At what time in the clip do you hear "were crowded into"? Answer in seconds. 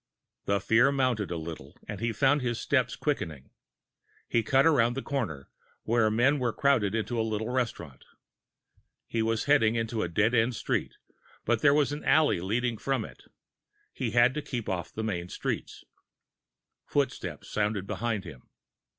6.39-7.21